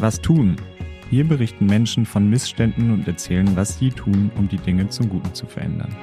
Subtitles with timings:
[0.00, 0.56] Was tun?
[1.10, 5.34] Hier berichten Menschen von Missständen und erzählen, was sie tun, um die Dinge zum Guten
[5.34, 5.94] zu verändern.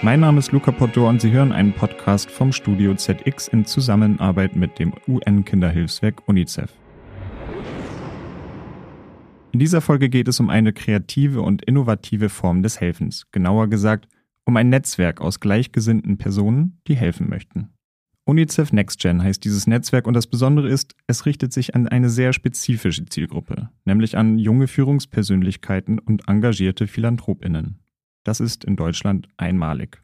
[0.00, 4.54] Mein Name ist Luca Potto und Sie hören einen Podcast vom Studio ZX in Zusammenarbeit
[4.54, 6.70] mit dem UN-Kinderhilfswerk UNICEF.
[9.52, 14.08] In dieser Folge geht es um eine kreative und innovative Form des Helfens, genauer gesagt
[14.46, 17.70] um ein Netzwerk aus gleichgesinnten Personen, die helfen möchten.
[18.24, 22.32] UNICEF NextGen heißt dieses Netzwerk und das Besondere ist, es richtet sich an eine sehr
[22.32, 27.80] spezifische Zielgruppe, nämlich an junge Führungspersönlichkeiten und engagierte Philanthropinnen.
[28.24, 30.02] Das ist in Deutschland einmalig.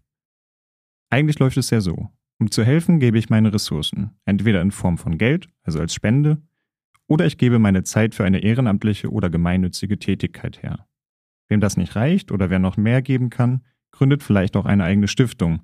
[1.11, 2.11] Eigentlich läuft es ja so.
[2.39, 6.43] Um zu helfen, gebe ich meine Ressourcen, entweder in Form von Geld, also als Spende,
[7.09, 10.87] oder ich gebe meine Zeit für eine ehrenamtliche oder gemeinnützige Tätigkeit her.
[11.49, 15.09] Wem das nicht reicht oder wer noch mehr geben kann, gründet vielleicht auch eine eigene
[15.09, 15.61] Stiftung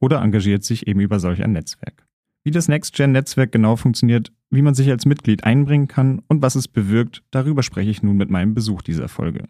[0.00, 2.06] oder engagiert sich eben über solch ein Netzwerk.
[2.44, 6.68] Wie das NextGen-Netzwerk genau funktioniert, wie man sich als Mitglied einbringen kann und was es
[6.68, 9.48] bewirkt, darüber spreche ich nun mit meinem Besuch dieser Folge.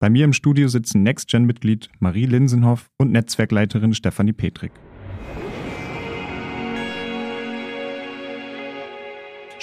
[0.00, 4.72] Bei mir im Studio sitzen NextGen-Mitglied Marie Linsenhoff und Netzwerkleiterin Stefanie Petrik.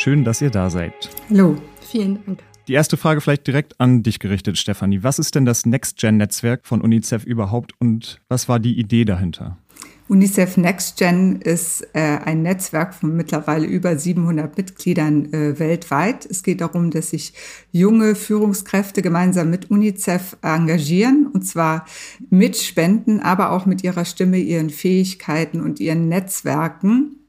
[0.02, 1.11] Schön, dass ihr da seid.
[1.30, 2.39] Hallo, vielen Dank.
[2.67, 5.03] Die erste Frage vielleicht direkt an dich gerichtet, Stefanie.
[5.03, 9.59] Was ist denn das NextGen-Netzwerk von UNICEF überhaupt und was war die Idee dahinter?
[10.07, 16.25] UNICEF NextGen ist äh, ein Netzwerk von mittlerweile über 700 Mitgliedern äh, weltweit.
[16.25, 17.33] Es geht darum, dass sich
[17.72, 21.85] junge Führungskräfte gemeinsam mit UNICEF engagieren und zwar
[22.31, 27.20] mit Spenden, aber auch mit ihrer Stimme, ihren Fähigkeiten und ihren Netzwerken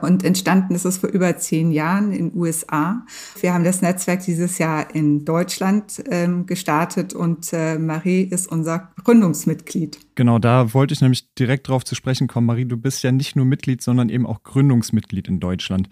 [0.00, 3.04] und entstanden ist es vor über zehn Jahren in den USA.
[3.40, 8.90] Wir haben das Netzwerk dieses Jahr in Deutschland ähm, gestartet und äh, Marie ist unser
[9.04, 9.98] Gründungsmitglied.
[10.14, 12.46] Genau, da wollte ich nämlich direkt drauf zu sprechen kommen.
[12.46, 15.88] Marie, du bist ja nicht nur Mitglied, sondern eben auch Gründungsmitglied in Deutschland.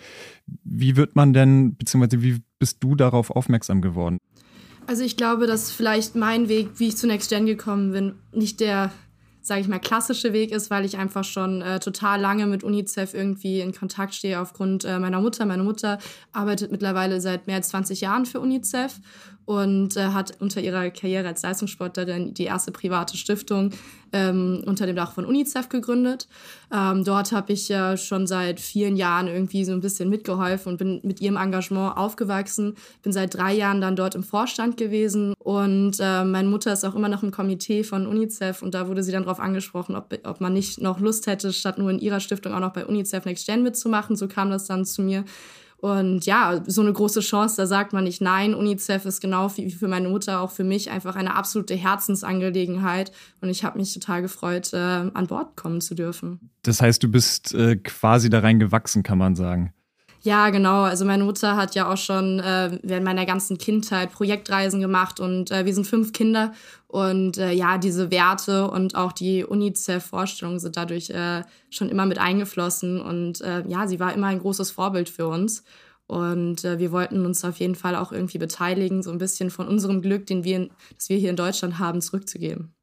[0.65, 4.19] Wie wird man denn, beziehungsweise wie bist du darauf aufmerksam geworden?
[4.87, 8.91] Also ich glaube, dass vielleicht mein Weg, wie ich zu NextGen gekommen bin, nicht der
[9.43, 13.15] sage ich mal, klassische Weg ist, weil ich einfach schon äh, total lange mit UNICEF
[13.15, 15.47] irgendwie in Kontakt stehe aufgrund äh, meiner Mutter.
[15.47, 15.99] Meine Mutter
[16.33, 19.01] arbeitet mittlerweile seit mehr als 20 Jahren für UNICEF
[19.51, 23.73] und äh, hat unter ihrer Karriere als Leistungssportlerin die erste private Stiftung
[24.13, 26.29] ähm, unter dem Dach von UNICEF gegründet.
[26.73, 30.79] Ähm, dort habe ich ja schon seit vielen Jahren irgendwie so ein bisschen mitgeholfen und
[30.79, 32.77] bin mit ihrem Engagement aufgewachsen.
[33.03, 36.95] Bin seit drei Jahren dann dort im Vorstand gewesen und äh, meine Mutter ist auch
[36.95, 40.41] immer noch im Komitee von UNICEF und da wurde sie dann darauf angesprochen, ob, ob
[40.41, 43.47] man nicht noch Lust hätte, statt nur in ihrer Stiftung auch noch bei UNICEF Next
[43.47, 44.15] Gen mitzumachen.
[44.15, 45.25] So kam das dann zu mir.
[45.81, 48.55] Und ja, so eine große Chance, da sagt man nicht nein.
[48.55, 53.13] UNICEF ist genau wie für meine Mutter auch für mich einfach eine absolute Herzensangelegenheit.
[53.41, 56.51] Und ich habe mich total gefreut, äh, an Bord kommen zu dürfen.
[56.63, 59.73] Das heißt, du bist äh, quasi da rein gewachsen, kann man sagen.
[60.23, 60.83] Ja, genau.
[60.83, 65.51] Also meine Mutter hat ja auch schon äh, während meiner ganzen Kindheit Projektreisen gemacht und
[65.51, 66.53] äh, wir sind fünf Kinder
[66.89, 72.19] und äh, ja, diese Werte und auch die UNICEF-Vorstellungen sind dadurch äh, schon immer mit
[72.19, 75.65] eingeflossen und äh, ja, sie war immer ein großes Vorbild für uns.
[76.07, 79.69] Und äh, wir wollten uns auf jeden Fall auch irgendwie beteiligen, so ein bisschen von
[79.69, 82.75] unserem Glück, den wir, das wir hier in Deutschland haben, zurückzugeben.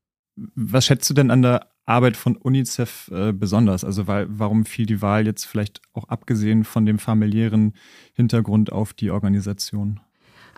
[0.55, 3.83] Was schätzt du denn an der Arbeit von UNICEF äh, besonders?
[3.83, 7.73] Also weil, warum fiel die Wahl jetzt vielleicht auch abgesehen von dem familiären
[8.13, 9.99] Hintergrund auf die Organisation?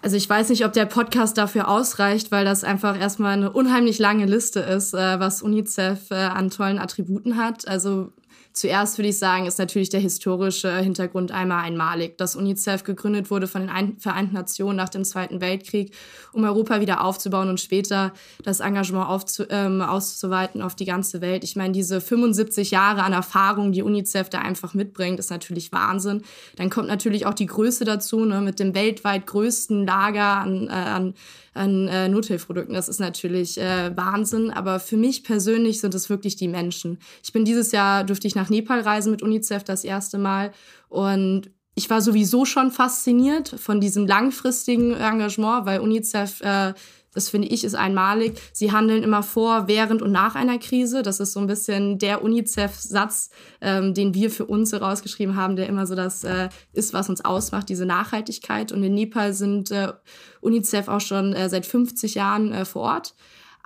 [0.02, 4.00] Also ich weiß nicht, ob der Podcast dafür ausreicht, weil das einfach erstmal eine unheimlich
[4.00, 7.68] lange Liste ist, äh, was UNICEF äh, an tollen Attributen hat.
[7.68, 8.12] Also
[8.54, 13.48] Zuerst würde ich sagen, ist natürlich der historische Hintergrund einmal einmalig, dass UNICEF gegründet wurde
[13.48, 15.94] von den Vereinten Nationen nach dem Zweiten Weltkrieg,
[16.34, 18.12] um Europa wieder aufzubauen und später
[18.44, 21.44] das Engagement aufzu ähm, auszuweiten auf die ganze Welt.
[21.44, 26.24] Ich meine, diese 75 Jahre an Erfahrung, die UNICEF da einfach mitbringt, ist natürlich Wahnsinn.
[26.56, 30.72] Dann kommt natürlich auch die Größe dazu, ne, mit dem weltweit größten Lager an, äh,
[30.72, 31.14] an
[31.54, 32.74] an äh, Nothilfprodukten.
[32.74, 37.00] Das ist natürlich äh, Wahnsinn, aber für mich persönlich sind es wirklich die Menschen.
[37.24, 40.52] Ich bin dieses Jahr, durfte ich nach Nepal reisen mit UNICEF das erste Mal
[40.88, 46.74] und ich war sowieso schon fasziniert von diesem langfristigen Engagement, weil UNICEF äh,
[47.14, 48.40] das finde ich ist einmalig.
[48.54, 51.02] Sie handeln immer vor, während und nach einer Krise.
[51.02, 53.30] Das ist so ein bisschen der UNICEF-Satz,
[53.62, 57.26] ähm, den wir für uns herausgeschrieben haben, der immer so das äh, ist, was uns
[57.26, 58.72] ausmacht, diese Nachhaltigkeit.
[58.72, 59.94] Und in Nepal sind äh,
[60.42, 63.16] UNICEF auch schon äh, seit 50 Jahren äh, vor Ort.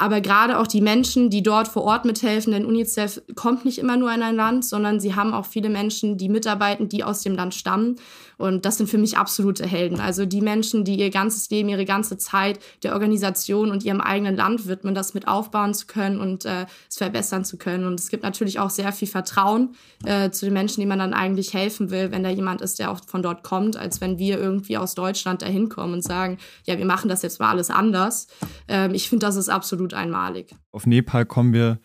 [0.04, 3.96] Aber gerade auch die Menschen, die dort vor Ort mithelfen, denn UNICEF kommt nicht immer
[3.96, 7.36] nur in ein Land, sondern sie haben auch viele Menschen, die mitarbeiten, die aus dem
[7.36, 7.96] Land stammen.
[8.38, 10.02] Und das sind für mich absolute Helden.
[10.02, 14.36] Also die Menschen, die ihr ganzes Leben, ihre ganze Zeit der Organisation und ihrem eigenen
[14.36, 17.86] Land widmen, das mit aufbauen zu können und äh, es verbessern zu können.
[17.86, 21.14] Und es gibt natürlich auch sehr viel Vertrauen äh, zu den Menschen, die man dann
[21.14, 24.38] eigentlich helfen will, wenn da jemand ist, der auch von dort kommt, als wenn wir
[24.38, 28.28] irgendwie aus Deutschland dahin kommen und sagen, ja, wir machen das jetzt mal alles anders.
[28.68, 30.56] Ähm, ich finde, das ist absolut einmalig.
[30.72, 31.80] Auf Nepal kommen wir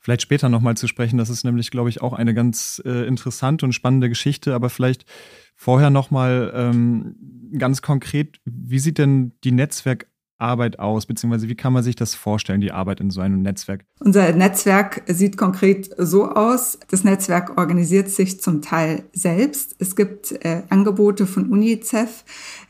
[0.00, 1.18] vielleicht später nochmal zu sprechen.
[1.18, 4.54] Das ist nämlich, glaube ich, auch eine ganz äh, interessante und spannende Geschichte.
[4.54, 5.04] Aber vielleicht
[5.54, 7.16] vorher nochmal ähm,
[7.58, 10.06] ganz konkret, wie sieht denn die Netzwerk
[10.38, 13.84] Arbeit aus, beziehungsweise wie kann man sich das vorstellen, die Arbeit in so einem Netzwerk?
[14.00, 16.78] Unser Netzwerk sieht konkret so aus.
[16.90, 19.74] Das Netzwerk organisiert sich zum Teil selbst.
[19.80, 22.24] Es gibt äh, Angebote von UNICEF,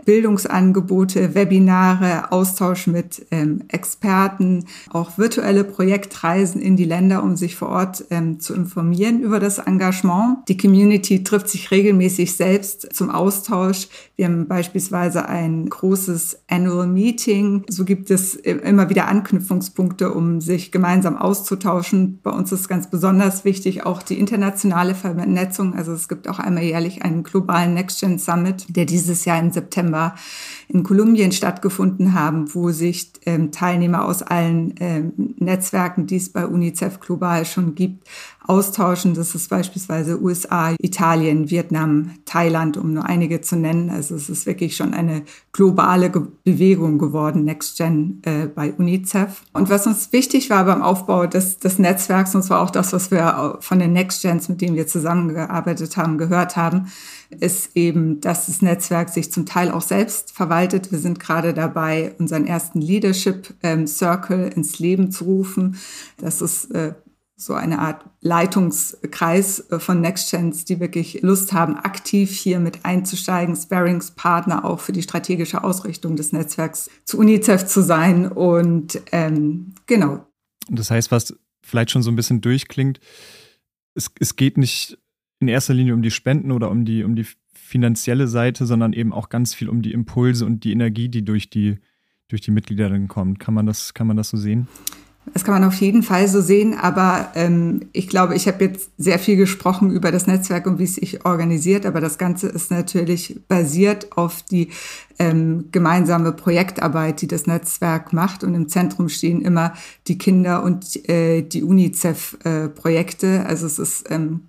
[0.06, 7.68] Bildungsangebote, Webinare, Austausch mit ähm, Experten, auch virtuelle Projektreisen in die Länder, um sich vor
[7.68, 10.38] Ort ähm, zu informieren über das Engagement.
[10.48, 13.88] Die Community trifft sich regelmäßig selbst zum Austausch.
[14.16, 17.57] Wir haben beispielsweise ein großes Annual Meeting.
[17.68, 22.20] So gibt es immer wieder Anknüpfungspunkte, um sich gemeinsam auszutauschen.
[22.22, 25.74] Bei uns ist ganz besonders wichtig auch die internationale Vernetzung.
[25.74, 29.50] Also es gibt auch einmal jährlich einen globalen Next Gen Summit, der dieses Jahr im
[29.50, 30.14] September
[30.68, 36.46] in Kolumbien stattgefunden haben, wo sich ähm, Teilnehmer aus allen ähm, Netzwerken, die es bei
[36.46, 38.06] UNICEF global schon gibt,
[38.48, 39.14] austauschen.
[39.14, 43.90] Das ist beispielsweise USA, Italien, Vietnam, Thailand, um nur einige zu nennen.
[43.90, 45.22] Also es ist wirklich schon eine
[45.52, 46.08] globale
[46.44, 49.42] Bewegung geworden, NextGen äh, bei UNICEF.
[49.52, 53.10] Und was uns wichtig war beim Aufbau des, des Netzwerks, und zwar auch das, was
[53.10, 56.86] wir von den NextGens, mit denen wir zusammengearbeitet haben, gehört haben,
[57.28, 60.90] ist eben, dass das Netzwerk sich zum Teil auch selbst verwaltet.
[60.90, 65.76] Wir sind gerade dabei, unseren ersten Leadership ähm, Circle ins Leben zu rufen.
[66.16, 66.94] Das ist äh,
[67.40, 73.54] so eine Art Leitungskreis äh, von NextGens, die wirklich Lust haben, aktiv hier mit einzusteigen,
[73.54, 78.26] Sparringspartner auch für die strategische Ausrichtung des Netzwerks zu UNICEF zu sein.
[78.26, 80.26] Und ähm, genau.
[80.68, 82.98] Das heißt, was vielleicht schon so ein bisschen durchklingt,
[83.94, 84.98] es, es geht nicht
[85.38, 89.12] in erster Linie um die Spenden oder um die, um die finanzielle Seite, sondern eben
[89.12, 91.78] auch ganz viel um die Impulse und die Energie, die durch die,
[92.26, 93.38] durch die Mitglieder dann kommt.
[93.38, 94.66] Kann man das, kann man das so sehen?
[95.32, 98.90] Das kann man auf jeden Fall so sehen, aber ähm, ich glaube, ich habe jetzt
[98.98, 102.70] sehr viel gesprochen über das Netzwerk und wie es sich organisiert, aber das Ganze ist
[102.70, 104.68] natürlich basiert auf die
[105.18, 109.74] ähm, gemeinsame Projektarbeit, die das Netzwerk macht und im Zentrum stehen immer
[110.06, 113.26] die Kinder und äh, die UNICEF-Projekte.
[113.26, 114.47] Äh, also es ist ähm,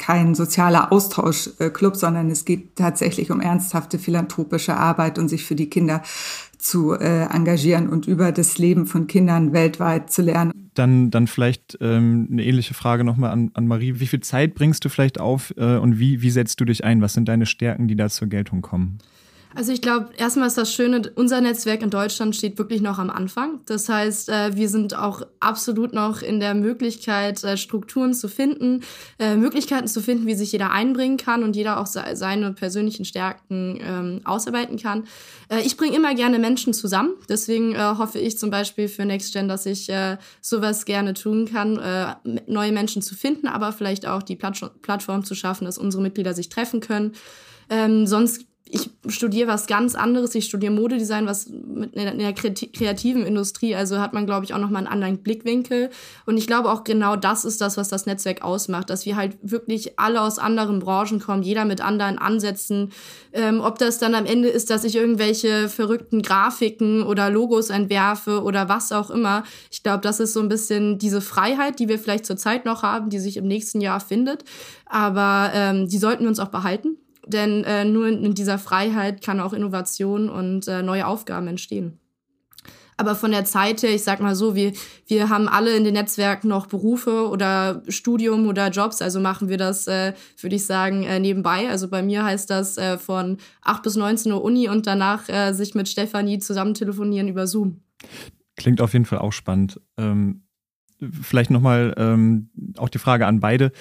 [0.00, 5.68] kein sozialer Austauschclub, sondern es geht tatsächlich um ernsthafte philanthropische Arbeit und sich für die
[5.68, 6.02] Kinder
[6.56, 10.70] zu äh, engagieren und über das Leben von Kindern weltweit zu lernen.
[10.72, 14.00] Dann, dann vielleicht ähm, eine ähnliche Frage nochmal an, an Marie.
[14.00, 17.02] Wie viel Zeit bringst du vielleicht auf äh, und wie, wie setzt du dich ein?
[17.02, 18.98] Was sind deine Stärken, die da zur Geltung kommen?
[19.52, 23.10] Also ich glaube, erstmal ist das Schöne, unser Netzwerk in Deutschland steht wirklich noch am
[23.10, 23.60] Anfang.
[23.66, 28.84] Das heißt, äh, wir sind auch absolut noch in der Möglichkeit, äh, Strukturen zu finden,
[29.18, 33.80] äh, Möglichkeiten zu finden, wie sich jeder einbringen kann und jeder auch seine persönlichen Stärken
[33.82, 35.04] ähm, ausarbeiten kann.
[35.64, 37.14] Ich bringe immer gerne Menschen zusammen.
[37.28, 39.90] Deswegen hoffe ich zum Beispiel für NextGen, dass ich
[40.40, 41.80] sowas gerne tun kann,
[42.46, 46.50] neue Menschen zu finden, aber vielleicht auch die Plattform zu schaffen, dass unsere Mitglieder sich
[46.50, 47.14] treffen können.
[47.68, 50.34] Ähm, sonst ich studiere was ganz anderes.
[50.34, 54.84] Ich studiere Modedesign, was mit einer kreativen Industrie, also hat man, glaube ich, auch nochmal
[54.84, 55.90] einen anderen Blickwinkel.
[56.26, 59.36] Und ich glaube auch genau das ist das, was das Netzwerk ausmacht, dass wir halt
[59.42, 62.92] wirklich alle aus anderen Branchen kommen, jeder mit anderen Ansätzen.
[63.32, 68.42] Ähm, ob das dann am Ende ist, dass ich irgendwelche verrückten Grafiken oder Logos entwerfe
[68.42, 69.42] oder was auch immer.
[69.70, 73.10] Ich glaube, das ist so ein bisschen diese Freiheit, die wir vielleicht zurzeit noch haben,
[73.10, 74.44] die sich im nächsten Jahr findet.
[74.86, 79.40] Aber ähm, die sollten wir uns auch behalten denn äh, nur in dieser Freiheit kann
[79.40, 82.00] auch Innovation und äh, neue Aufgaben entstehen.
[83.00, 84.74] Aber von der Zeit her, ich sag mal so, wir,
[85.06, 89.56] wir haben alle in den Netzwerken noch Berufe oder Studium oder Jobs, also machen wir
[89.56, 91.70] das, äh, würde ich sagen, äh, nebenbei.
[91.70, 95.54] Also bei mir heißt das äh, von 8 bis 19 Uhr Uni und danach äh,
[95.54, 97.80] sich mit Stefanie zusammen telefonieren über Zoom.
[98.56, 99.80] Klingt auf jeden Fall auch spannend.
[99.96, 100.42] Ähm,
[101.22, 103.72] vielleicht nochmal ähm, auch die Frage an beide.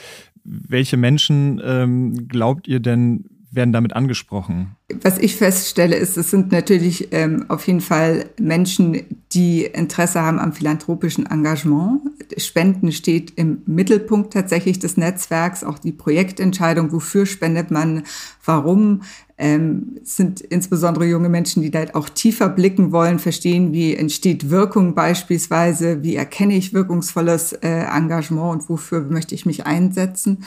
[0.52, 4.76] Welche Menschen ähm, glaubt ihr denn, werden damit angesprochen?
[5.02, 9.02] Was ich feststelle, ist, es sind natürlich ähm, auf jeden Fall Menschen,
[9.32, 12.02] die Interesse haben am philanthropischen Engagement.
[12.38, 18.04] Spenden steht im Mittelpunkt tatsächlich des Netzwerks, auch die Projektentscheidung, wofür spendet man,
[18.46, 19.02] warum.
[19.42, 24.96] Ähm, sind insbesondere junge Menschen, die da auch tiefer blicken wollen, verstehen, wie entsteht Wirkung
[24.96, 30.44] beispielsweise, wie erkenne ich wirkungsvolles äh, Engagement und wofür möchte ich mich einsetzen.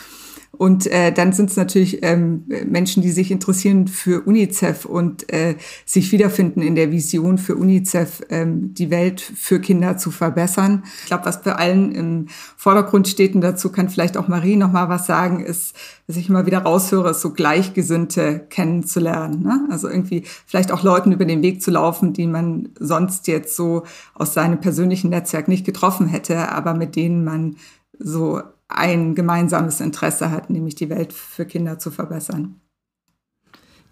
[0.54, 5.56] Und äh, dann sind es natürlich ähm, Menschen, die sich interessieren für UNICEF und äh,
[5.86, 10.84] sich wiederfinden in der Vision für UNICEF, ähm, die Welt für Kinder zu verbessern.
[11.00, 14.70] Ich glaube, was bei allen im Vordergrund steht, und dazu kann vielleicht auch Marie noch
[14.70, 15.74] mal was sagen, ist,
[16.06, 19.42] dass ich immer wieder raushöre, so Gleichgesinnte kennenzulernen.
[19.42, 19.66] Ne?
[19.70, 23.84] Also irgendwie vielleicht auch Leuten über den Weg zu laufen, die man sonst jetzt so
[24.14, 27.56] aus seinem persönlichen Netzwerk nicht getroffen hätte, aber mit denen man
[27.98, 28.42] so
[28.76, 32.60] ein gemeinsames Interesse hat, nämlich die Welt für Kinder zu verbessern.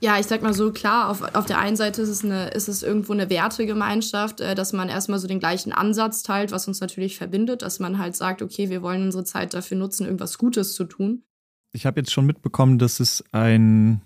[0.02, 2.68] Ja, ich sag mal so, klar, auf, auf der einen Seite ist es, eine, ist
[2.68, 6.80] es irgendwo eine Wertegemeinschaft, äh, dass man erstmal so den gleichen Ansatz teilt, was uns
[6.80, 10.72] natürlich verbindet, dass man halt sagt, okay, wir wollen unsere Zeit dafür nutzen, irgendwas Gutes
[10.72, 11.22] zu tun.
[11.72, 14.00] Ich habe jetzt schon mitbekommen, dass es ein,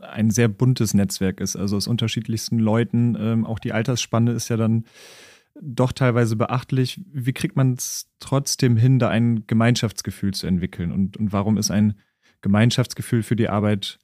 [0.00, 3.16] ein sehr buntes Netzwerk ist, also aus unterschiedlichsten Leuten.
[3.18, 4.84] Ähm, auch die Altersspanne ist ja dann
[5.60, 7.00] doch teilweise beachtlich.
[7.12, 10.92] Wie kriegt man es trotzdem hin, da ein Gemeinschaftsgefühl zu entwickeln?
[10.92, 11.94] Und, und warum ist ein
[12.40, 13.98] Gemeinschaftsgefühl für die Arbeit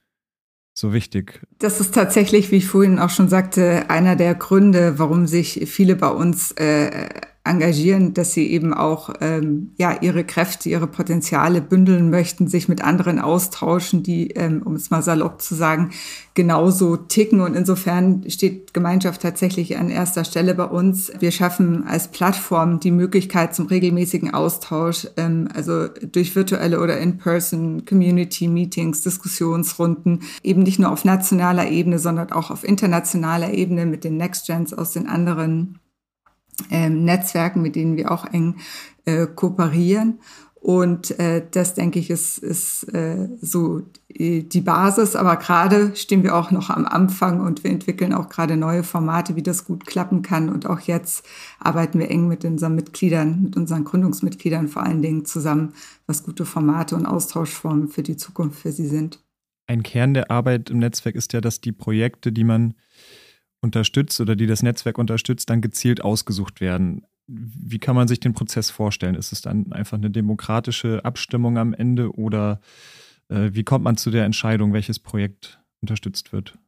[0.75, 1.40] so wichtig?
[1.59, 5.97] Das ist tatsächlich, wie ich vorhin auch schon sagte, einer der Gründe, warum sich viele
[5.97, 7.09] bei uns äh,
[7.49, 12.83] engagieren, dass sie eben auch ähm, ja ihre Kräfte, ihre Potenziale bündeln möchten, sich mit
[12.83, 15.90] anderen austauschen, die, ähm, um es mal salopp zu sagen,
[16.35, 17.40] genauso ticken.
[17.40, 21.11] Und insofern steht Gemeinschaft tatsächlich an erster Stelle bei uns.
[21.19, 27.85] Wir schaffen als Plattform die Möglichkeit zum regelmäßigen Austausch, ähm, also durch virtuelle oder in-person
[27.85, 34.05] Community Meetings, Diskussionsrunden, eben nicht nur auf nationaler Ebene, sondern auch auf internationaler Ebene mit
[34.05, 35.78] den Next Gens aus den anderen
[36.71, 38.57] ähm, Netzwerken, mit denen wir auch eng
[39.05, 40.19] äh, kooperieren.
[40.61, 45.15] Und äh, das, denke ich, ist, ist äh, so die Basis.
[45.15, 49.37] Aber gerade stehen wir auch noch am Anfang und wir entwickeln auch gerade neue Formate,
[49.37, 50.49] wie das gut klappen kann.
[50.49, 51.25] Und auch jetzt
[51.61, 55.75] arbeiten wir eng mit unseren Mitgliedern, mit unseren Gründungsmitgliedern vor allen Dingen zusammen,
[56.07, 59.21] was gute Formate und Austauschformen für die Zukunft für sie sind.
[59.69, 62.75] Ein Kern der Arbeit im Netzwerk ist ja, dass die Projekte, die man
[63.61, 67.07] unterstützt oder die das Netzwerk unterstützt, dann gezielt ausgesucht werden.
[67.27, 69.15] Wie kann man sich den Prozess vorstellen?
[69.15, 72.61] Ist es dann einfach eine demokratische Abstimmung am Ende oder
[73.29, 76.59] äh, wie kommt man zu der Entscheidung, welches Projekt unterstützt wird?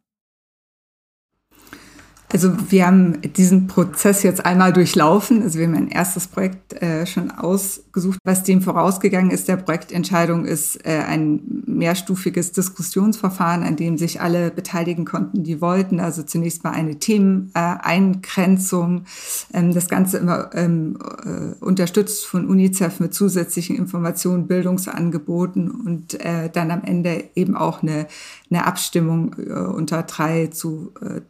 [2.32, 5.42] Also wir haben diesen Prozess jetzt einmal durchlaufen.
[5.42, 8.20] Also wir haben ein erstes Projekt äh, schon ausgesucht.
[8.22, 14.52] Was dem vorausgegangen ist, der Projektentscheidung, ist äh, ein mehrstufiges Diskussionsverfahren, an dem sich alle
[14.52, 15.99] beteiligen konnten, die wollten.
[15.99, 19.06] Also zunächst mal eine Themeneingrenzung.
[19.52, 26.49] Ähm, das Ganze immer ähm, äh, unterstützt von UNICEF mit zusätzlichen Informationen, Bildungsangeboten und äh,
[26.49, 28.06] dann am Ende eben auch eine,
[28.50, 31.22] eine Abstimmung äh, unter drei zu äh,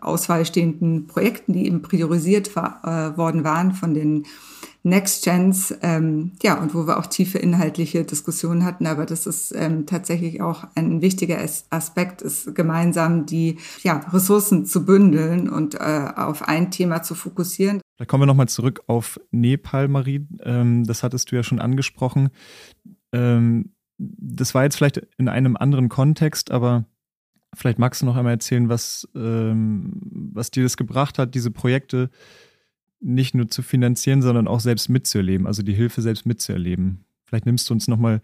[0.00, 4.24] Auswahl stehenden Projekten, die eben priorisiert war, äh, worden waren von den
[4.84, 8.86] Next Gens, ähm, ja, und wo wir auch tiefe inhaltliche Diskussionen hatten.
[8.86, 11.38] Aber das ist ähm, tatsächlich auch ein wichtiger
[11.70, 17.80] Aspekt, ist gemeinsam die ja, Ressourcen zu bündeln und äh, auf ein Thema zu fokussieren.
[17.98, 20.26] Da kommen wir nochmal zurück auf Nepal, Marie.
[20.42, 22.30] Ähm, das hattest du ja schon angesprochen.
[23.12, 26.84] Ähm, das war jetzt vielleicht in einem anderen Kontext, aber
[27.54, 29.92] Vielleicht magst du noch einmal erzählen, was, ähm,
[30.34, 32.10] was dir das gebracht hat, diese Projekte
[33.00, 37.04] nicht nur zu finanzieren, sondern auch selbst mitzuerleben, also die Hilfe selbst mitzuerleben.
[37.24, 38.20] Vielleicht nimmst du uns nochmal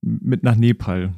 [0.00, 1.14] mit nach Nepal.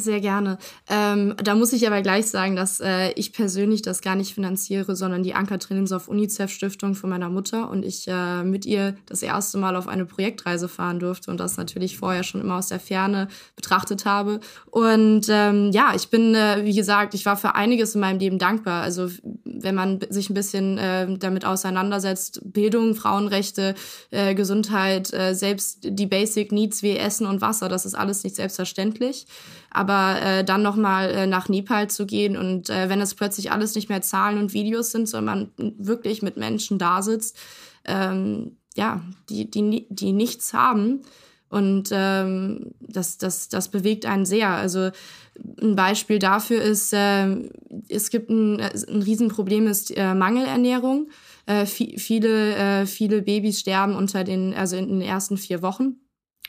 [0.00, 0.58] Sehr gerne.
[0.88, 4.94] Ähm, da muss ich aber gleich sagen, dass äh, ich persönlich das gar nicht finanziere,
[4.94, 9.22] sondern die Anka Trinsdorf UNICEF Stiftung von meiner Mutter und ich äh, mit ihr das
[9.24, 12.78] erste Mal auf eine Projektreise fahren durfte und das natürlich vorher schon immer aus der
[12.78, 13.26] Ferne
[13.56, 14.38] betrachtet habe.
[14.66, 18.38] Und ähm, ja, ich bin, äh, wie gesagt, ich war für einiges in meinem Leben
[18.38, 18.84] dankbar.
[18.84, 19.08] Also
[19.44, 23.74] wenn man sich ein bisschen äh, damit auseinandersetzt, Bildung, Frauenrechte,
[24.12, 28.36] äh, Gesundheit, äh, selbst die Basic Needs wie Essen und Wasser, das ist alles nicht
[28.36, 29.26] selbstverständlich.
[29.70, 33.74] Aber äh, dann nochmal äh, nach Nepal zu gehen und äh, wenn es plötzlich alles
[33.74, 37.36] nicht mehr Zahlen und Videos sind, sondern man wirklich mit Menschen da sitzt,
[37.84, 41.02] ähm, ja, die, die, die nichts haben.
[41.50, 44.50] Und ähm, das, das, das bewegt einen sehr.
[44.50, 44.90] Also
[45.60, 47.48] ein Beispiel dafür ist, äh,
[47.88, 51.08] es gibt ein, ein Riesenproblem ist äh, Mangelernährung.
[51.46, 55.96] Äh, viele, äh, viele Babys sterben unter den, also in den ersten vier Wochen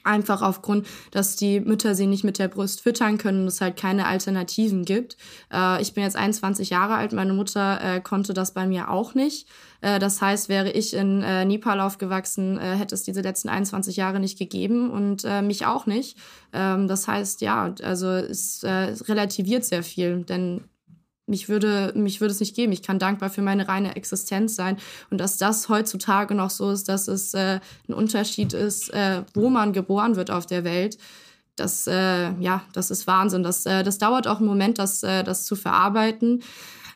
[0.03, 3.77] Einfach aufgrund, dass die Mütter sie nicht mit der Brust füttern können und es halt
[3.77, 5.17] keine Alternativen gibt.
[5.51, 9.13] Äh, ich bin jetzt 21 Jahre alt, meine Mutter äh, konnte das bei mir auch
[9.13, 9.47] nicht.
[9.81, 13.95] Äh, das heißt, wäre ich in äh, Nepal aufgewachsen, äh, hätte es diese letzten 21
[13.95, 16.17] Jahre nicht gegeben und äh, mich auch nicht.
[16.53, 20.63] Ähm, das heißt, ja, also es relativiert sehr viel, denn
[21.29, 22.71] mich würde, mich würde es nicht geben.
[22.73, 24.77] Ich kann dankbar für meine reine Existenz sein.
[25.09, 29.49] Und dass das heutzutage noch so ist, dass es äh, ein Unterschied ist, äh, wo
[29.49, 30.97] man geboren wird auf der Welt,
[31.55, 33.43] das, äh, ja, das ist Wahnsinn.
[33.43, 36.41] Das, äh, das dauert auch einen Moment, das, äh, das zu verarbeiten.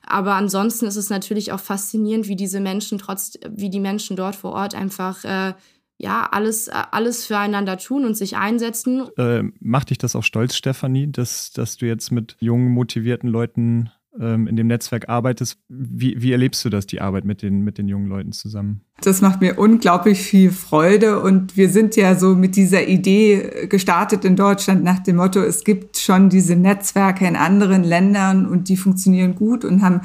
[0.06, 4.36] Aber ansonsten ist es natürlich auch faszinierend, wie diese Menschen trotz, wie die Menschen dort
[4.36, 5.54] vor Ort einfach äh,
[5.98, 9.08] ja, alles, alles füreinander tun und sich einsetzen.
[9.18, 13.92] Äh, macht dich das auch stolz, Stefanie, dass, dass du jetzt mit jungen, motivierten Leuten
[14.20, 15.58] ähm, in dem Netzwerk arbeitest.
[15.70, 18.82] Wie, wie erlebst du das, die Arbeit mit den, mit den jungen Leuten zusammen?
[19.02, 24.24] Das macht mir unglaublich viel Freude und wir sind ja so mit dieser Idee gestartet
[24.26, 28.78] in Deutschland nach dem Motto, es gibt schon diese Netzwerke in anderen Ländern und die
[28.78, 30.02] funktionieren gut und haben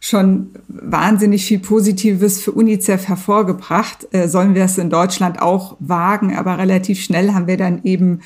[0.00, 4.08] schon wahnsinnig viel Positives für UNICEF hervorgebracht.
[4.10, 8.20] Äh, sollen wir es in Deutschland auch wagen, aber relativ schnell haben wir dann eben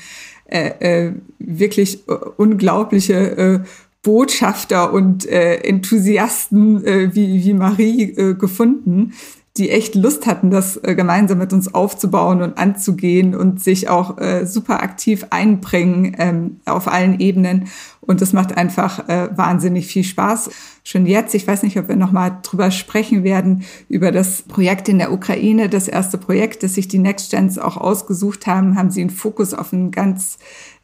[0.45, 2.03] äh, äh, wirklich
[2.37, 3.59] unglaubliche äh,
[4.07, 9.11] Botschafter und äh, Enthusiasten äh, wie, wie Marie äh, gefunden,
[9.57, 14.17] die echt Lust hatten, das äh, gemeinsam mit uns aufzubauen und anzugehen und sich auch
[14.17, 17.67] äh, super aktiv einbringen ähm, auf allen Ebenen.
[17.99, 20.51] Und das macht einfach äh, wahnsinnig viel Spaß.
[20.85, 24.99] Schon jetzt, ich weiß nicht, ob wir nochmal drüber sprechen werden, über das Projekt in
[24.99, 29.01] der Ukraine, das erste Projekt, das sich die Next Gens auch ausgesucht haben, haben sie
[29.01, 30.37] einen Fokus auf ein ganz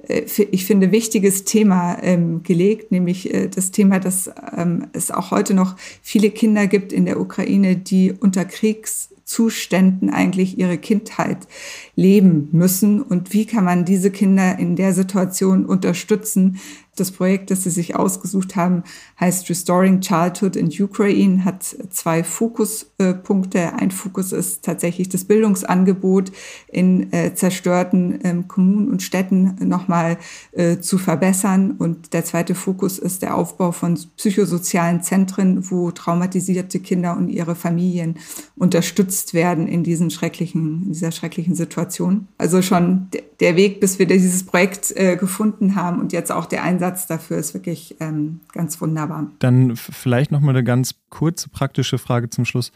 [0.07, 5.53] ich finde, wichtiges Thema ähm, gelegt, nämlich äh, das Thema, dass ähm, es auch heute
[5.53, 11.48] noch viele Kinder gibt in der Ukraine, die unter Kriegszuständen eigentlich ihre Kindheit
[11.95, 13.01] leben müssen.
[13.01, 16.60] Und wie kann man diese Kinder in der Situation unterstützen,
[16.96, 18.84] das Projekt, das Sie sich ausgesucht haben,
[19.20, 23.74] heißt Restoring Childhood in Ukraine, hat zwei Fokuspunkte.
[23.74, 26.32] Ein Fokus ist tatsächlich das Bildungsangebot
[26.68, 30.18] in äh, zerstörten ähm, Kommunen und Städten nochmal
[30.52, 31.72] äh, zu verbessern.
[31.72, 37.56] Und der zweite Fokus ist der Aufbau von psychosozialen Zentren, wo traumatisierte Kinder und ihre
[37.56, 38.18] Familien
[38.56, 42.28] unterstützt werden in diesen schrecklichen, in dieser schrecklichen Situation.
[42.38, 43.08] Also schon
[43.40, 47.08] der Weg, bis wir dieses Projekt äh, gefunden haben und jetzt auch der Einsatz Einsatz
[47.08, 49.32] dafür ist wirklich ähm, ganz wunderbar.
[49.40, 52.72] Dann vielleicht noch mal eine ganz kurze praktische Frage zum Schluss.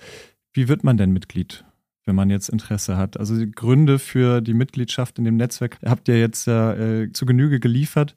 [0.53, 1.63] Wie wird man denn Mitglied?
[2.05, 3.19] wenn man jetzt Interesse hat.
[3.19, 7.59] Also die Gründe für die Mitgliedschaft in dem Netzwerk habt ihr jetzt äh, zu Genüge
[7.59, 8.15] geliefert.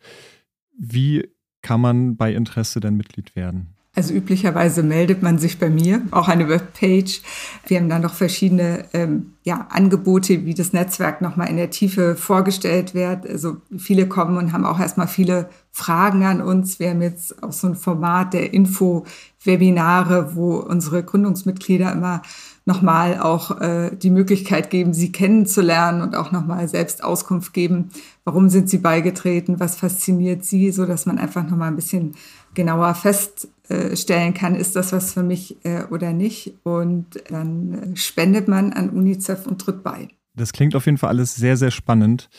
[0.79, 1.29] Wie
[1.61, 3.75] kann man bei Interesse denn Mitglied werden?
[3.93, 7.23] Also üblicherweise meldet man sich bei mir, auch eine Webpage.
[7.67, 12.15] Wir haben dann noch verschiedene ähm, ja, Angebote, wie das Netzwerk nochmal in der Tiefe
[12.15, 13.29] vorgestellt wird.
[13.29, 16.79] Also viele kommen und haben auch erstmal viele Fragen an uns.
[16.79, 22.23] Wir haben jetzt auch so ein Format der Info-Webinare, wo unsere Gründungsmitglieder immer
[22.71, 27.91] nochmal auch äh, die Möglichkeit geben, sie kennenzulernen und auch nochmal selbst Auskunft geben,
[28.25, 32.15] warum sind sie beigetreten, was fasziniert sie, so dass man einfach nochmal ein bisschen
[32.55, 36.55] genauer feststellen kann, ist das was für mich äh, oder nicht.
[36.63, 40.07] Und dann äh, spendet man an UNICEF und tritt bei.
[40.37, 42.31] Das klingt auf jeden Fall alles sehr, sehr spannend.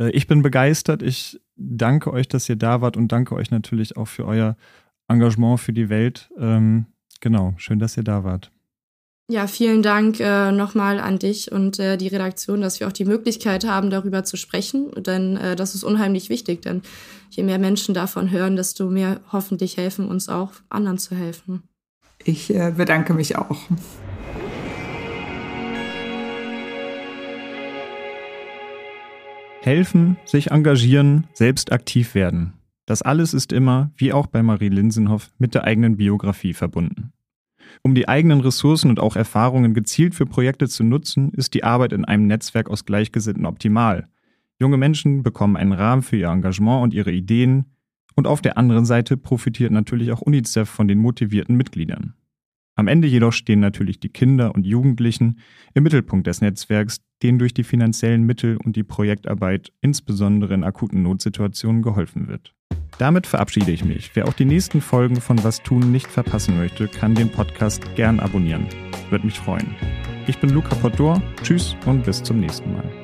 [0.00, 1.00] Äh, ich bin begeistert.
[1.00, 4.56] Ich danke euch, dass ihr da wart und danke euch natürlich auch für euer
[5.06, 6.28] Engagement für die Welt.
[6.38, 6.86] Ähm,
[7.20, 8.50] genau, schön, dass ihr da wart.
[9.30, 13.04] Ja, vielen Dank äh, nochmal an dich und äh, die Redaktion, dass wir auch die
[13.04, 14.90] Möglichkeit haben, darüber zu sprechen.
[14.96, 16.82] Denn äh, das ist unheimlich wichtig, denn
[17.30, 21.62] je mehr Menschen davon hören, desto mehr hoffentlich helfen uns auch, anderen zu helfen.
[22.24, 23.56] Ich äh, bedanke mich auch.
[29.60, 32.54] Helfen, sich engagieren, selbst aktiv werden.
[32.84, 37.12] Das alles ist immer, wie auch bei Marie Linsenhoff, mit der eigenen Biografie verbunden.
[37.82, 41.92] Um die eigenen Ressourcen und auch Erfahrungen gezielt für Projekte zu nutzen, ist die Arbeit
[41.92, 44.08] in einem Netzwerk aus Gleichgesinnten optimal.
[44.58, 47.66] Junge Menschen bekommen einen Rahmen für ihr Engagement und ihre Ideen,
[48.16, 52.14] und auf der anderen Seite profitiert natürlich auch UNICEF von den motivierten Mitgliedern.
[52.74, 55.38] Am Ende jedoch stehen natürlich die Kinder und Jugendlichen
[55.74, 61.02] im Mittelpunkt des Netzwerks, denen durch die finanziellen Mittel und die Projektarbeit insbesondere in akuten
[61.02, 62.54] Notsituationen geholfen wird.
[63.00, 64.10] Damit verabschiede ich mich.
[64.12, 68.20] Wer auch die nächsten Folgen von Was tun nicht verpassen möchte, kann den Podcast gern
[68.20, 68.66] abonnieren.
[69.08, 69.74] Würde mich freuen.
[70.26, 71.22] Ich bin Luca Podor.
[71.42, 72.99] Tschüss und bis zum nächsten Mal.